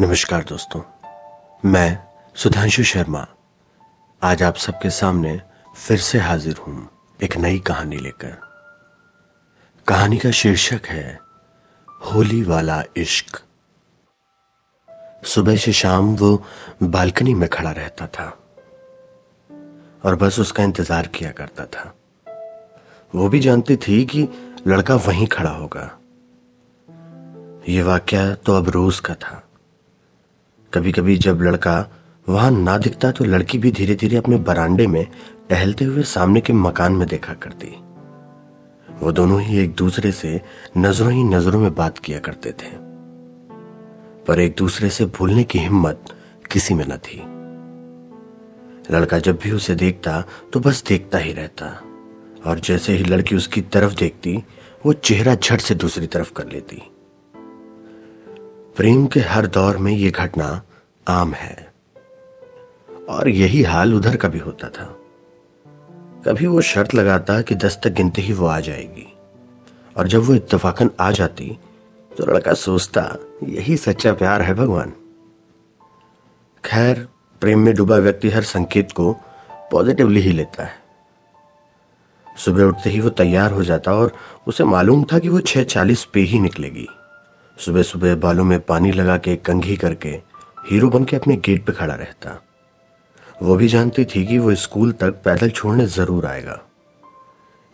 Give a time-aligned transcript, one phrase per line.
[0.00, 0.80] नमस्कार दोस्तों,
[1.64, 1.98] मैं
[2.36, 3.26] सुधांशु शर्मा।
[4.22, 5.40] आज आप सबके सामने
[5.76, 6.88] फिर से हाजिर हूँ
[7.22, 8.36] एक नई कहानी लेकर।
[9.86, 11.18] कहानी का शीर्षक है,
[11.88, 13.42] होली वाला इश्क।
[15.24, 16.44] सुबह से शाम वो
[16.82, 18.28] बालकनी में खड़ा रहता था
[20.04, 21.94] और बस उसका इंतज़ार किया करता था।
[23.14, 24.28] वो भी जानती थी कि
[24.66, 25.90] लड़का वहीं खड़ा होगा।
[27.68, 29.42] ये वाक्य तो अब रोज का था।
[30.78, 31.92] कभी कभी जब लड़का,
[32.28, 35.06] वहाँ ना दिखता तो लड़की भी धीरे धीरे अपने बरांडे में
[35.50, 37.66] टहलते हुए सामने के मकान में देखा करती।
[39.04, 40.42] वो दोनों ही एक दूसरे से
[40.78, 42.70] नज़रों ही नज़रों में बात किया करते थे।
[44.24, 46.04] पर एक दूसरे से भूलने की हिम्मत
[46.52, 47.22] किसी में न थी।
[48.96, 51.82] लड़का जब भी उसे देखता तो बस देखता ही रहता।
[52.46, 54.44] और जैसे ही लड़की उसकी तरफ़ देखती,
[54.86, 56.82] वो चेहरा झट से दूसरी तरफ़ कर लेती।
[58.76, 60.62] प्रेम के हर दौर में यह घटना
[61.08, 61.72] आम है।
[63.08, 64.84] और यही हाल उधर का भी होता था।
[66.24, 69.16] कभी वो शर्त लगाता कि दस तक गिनते ही वो आ जाएगी।
[69.96, 71.58] और जब वो इत्तेफाकन आ जाती
[72.18, 74.92] तो लड़का सोचता, यही सच्चा प्यार है भगवान।
[76.64, 77.08] खैर,
[77.40, 79.16] प्रेम में डूबा व्यक्ति हर संकेत को
[79.52, 80.74] पॉजिटिवली ही लेता है।
[82.36, 84.12] सुबह उठते ही वो तैयार हो जाता और
[84.46, 86.88] उसे मालूम था कि वो छह चालीस पे ही निकलेगी।
[87.58, 90.27] सुबह सुबह बालों में पानी लगा के कंघी करके
[90.70, 92.40] हीरो बन के अपने गेट पे खड़ा रहता।
[93.42, 96.60] वो भी जानती थी कि वो स्कूल तक पैदल छोड़ने ज़रूर आएगा।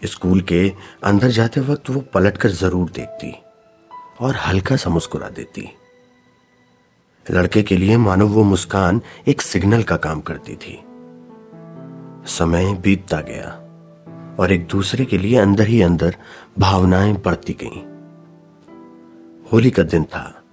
[0.02, 0.72] स्कूल के
[1.04, 3.34] अंदर जाते वक्त वो पलट कर ज़रूर देखती
[4.20, 5.68] और हल्का सा मुस्कुरा देती।
[7.26, 10.78] लड़के के लिए मानो वो मुस्कान एक सिग्नल का काम करती थी।
[12.26, 13.50] समय बीतता गया
[14.40, 16.16] और एक दूसरे के लिए अंदर ही अंदर
[16.58, 17.82] भावनाएँ बढ़ती गईं।
[19.52, 20.43] होली का दिन था।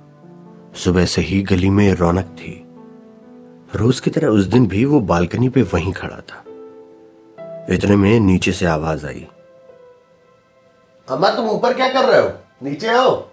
[0.76, 2.66] सुबह से ही गली में रौनक थी।
[3.76, 6.44] रोज की तरह उस दिन भी वो बालकनी पे वहीं खड़ा था।
[7.70, 9.28] इतने में नीचे से आवाज़ आई।
[11.10, 12.34] अम्मा तुम ऊपर क्या कर रहे हो?
[12.64, 13.28] नीचे आओ।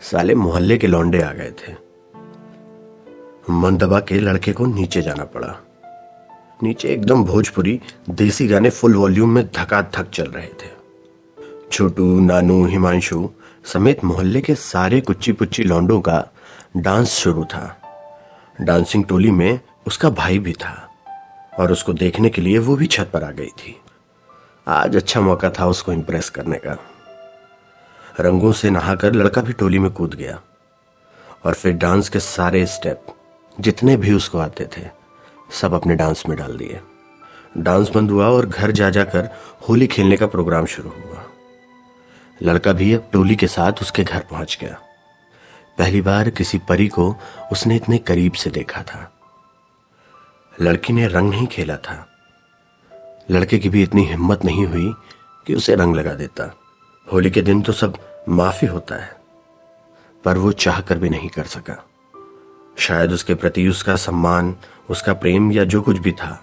[0.00, 1.72] साले मोहल्ले के लौंडे आ गए थे।
[3.50, 5.56] मन दबा के लड़के को नीचे जाना पड़ा।
[6.62, 10.73] नीचे एकदम भोजपुरी देसी गाने फुल वॉल्यूम में धका धक चल रहे थे।
[11.72, 13.28] छोटू, नानू, हिमांशु
[13.64, 16.24] समेत मोहल्ले के सारे कुच्ची पुच्ची लौंडों का
[16.76, 17.76] डांस शुरू था।
[18.60, 20.90] डांसिंग टोली में उसका भाई भी था
[21.58, 23.76] और उसको देखने के लिए वो भी छत पर आ गई थी।
[24.68, 26.76] आज अच्छा मौका था उसको इंप्रेस करने का।
[28.20, 30.40] रंगों से नहाकर लड़का भी टोली में कूद गया
[31.44, 33.06] और फिर डांस के सारे स्टेप
[33.60, 34.86] जितने भी उसको आते थे,
[35.60, 36.80] सब अपने डांस में डाल दिए।
[37.58, 39.28] डांस बंद हुआ और घर जा जाकर
[39.68, 41.23] होली खेलने का प्रोग्राम शुरू हुआ।
[42.42, 44.78] लड़का भी अब टोली के साथ उसके घर पहुँच गया।
[45.78, 47.16] पहली बार किसी परी को
[47.52, 49.10] उसने इतने करीब से देखा था।
[50.60, 52.06] लड़की ने रंग नहीं खेला था।
[53.30, 54.94] लड़के की भी इतनी हिम्मत नहीं हुई
[55.46, 56.54] कि उसे रंग लगा देता।
[57.12, 59.16] होली के दिन तो सब माफ़ी होता है,
[60.24, 61.84] पर वो चाह कर भी नहीं कर सका।
[62.78, 64.56] शायद उसके प्रति उसका सम्मान,
[64.90, 66.40] उसका प्रेम या जो कुछ भी था,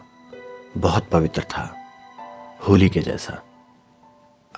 [0.77, 1.75] बहुत पवित्र था,
[2.67, 3.41] होली के जैसा।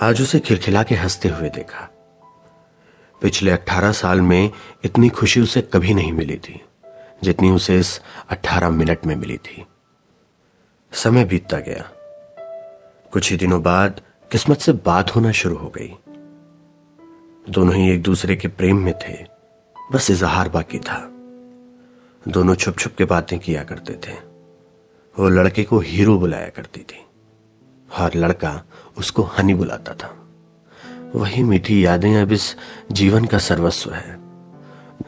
[0.01, 1.89] आज उसे खिलखिला के हँसते हुए देखा।
[3.21, 4.51] पिछले अट्ठारह साल में
[4.83, 6.61] इतनी खुशी उसे कभी नहीं मिली थी,
[7.23, 9.65] जितनी उसे इस अट्ठारह मिनट में मिली थी।
[10.91, 11.91] समय बीतता गया।
[13.11, 15.97] कुछ ही दिनों बाद किस्मत से बात होना शुरू हो गई।
[17.49, 19.25] दोनों ही एक दूसरे के प्रेम में थे,
[19.91, 21.09] बस इजहार बाकी था।
[22.27, 24.13] दोनों छुप छुप के बातें किया करते थे।
[25.19, 27.05] वो लड़के को हीरो बुलाया करती थी।
[27.99, 28.63] और लड़का
[28.97, 30.15] उसको हनी बुलाता था।
[31.15, 32.55] वही मीठी यादें अब इस
[32.91, 34.17] जीवन का सर्वस्व है।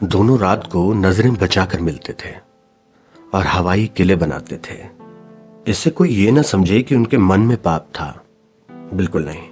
[0.04, 2.34] दोनों रात को नज़रें बचाकर मिलते थे
[3.34, 4.78] और हवाई किले बनाते थे।
[5.66, 8.24] इससे कोई ये ना समझे कि उनके मन में पाप था।
[8.70, 9.48] बिल्कुल नहीं,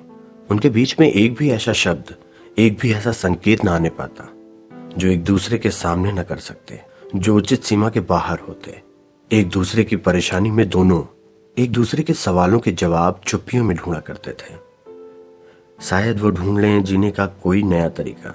[0.51, 2.15] उनके बीच में एक भी ऐसा शब्द,
[2.59, 4.29] एक भी ऐसा संकेत ना आने पाता,
[4.99, 6.81] जो एक दूसरे के सामने न कर सकते,
[7.17, 8.83] जो उचित सीमा के बाहर होते।
[9.31, 11.03] एक दूसरे की परेशानी में दोनों
[11.57, 14.55] एक दूसरे के सवालों के जवाब चुप्पियों में ढूंढा करते थे।
[15.79, 18.35] शायद वो ढूंढ लें जीने का कोई नया तरीका।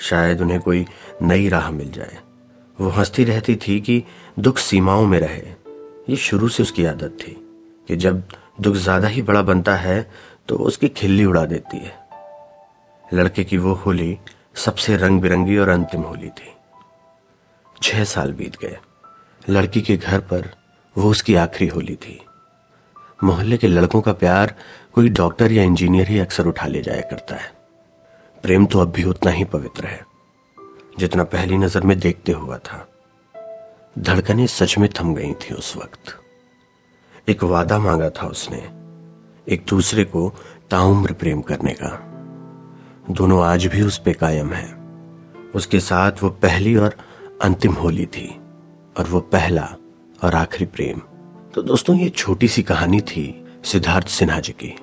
[0.00, 0.84] शायद उन्हें कोई
[1.22, 2.18] नई राह मिल जाए।
[2.78, 4.02] वो हंसती रहती थी कि
[4.38, 5.54] दुख सीमाओं में रहे।
[6.08, 7.36] ये शुरू से उसकी आदत थी
[7.88, 8.22] कि जब
[8.60, 10.10] दुख ज़्यादा ही बड़ा बनता है
[10.48, 11.96] तो उसकी खिल्ली उड़ा देती है।
[13.04, 14.18] लड़के की वो होली
[14.56, 16.54] सबसे रंग बिरंगी और अंतिम होली थी।
[17.82, 18.78] छह साल बीत गए।
[19.50, 20.56] लड़की के घर पर
[20.98, 22.20] वो उसकी आखिरी होली थी।
[23.24, 24.54] मोहल्ले के लड़कों का प्यार
[24.94, 27.52] कोई डॉक्टर या इंजीनियर ही अक्सर उठा ले जाया करता है।
[28.44, 30.00] प्रेम तो अब भी उतना ही पवित्र है,
[30.98, 32.86] जितना पहली नज़र में देखते हुआ था।
[33.98, 36.14] धड़कनें सच में थम गई थी उस वक्त।
[37.28, 38.58] एक वादा मांगा था उसने,
[39.46, 40.28] एक दूसरे को
[40.70, 41.90] ताउम्र प्रेम करने का।
[43.10, 44.68] दोनों आज भी उस पे कायम है।
[45.54, 46.96] उसके साथ वो पहली और
[47.42, 48.28] अंतिम होली थी,
[48.96, 49.68] और वो पहला
[50.22, 50.98] और आखिरी प्रेम।
[51.54, 54.76] तो दोस्तों, ये छोटी सी कहानी थी सिद्धार्थ सिन्हा जी की।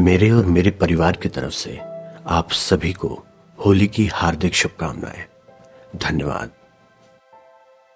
[0.00, 1.80] मेरे और मेरे परिवार की तरफ़ से
[2.26, 3.22] आप सभी को
[3.66, 5.26] होली की हार्दिक शुभकामनाएँ।
[5.96, 6.50] धन्यवाद।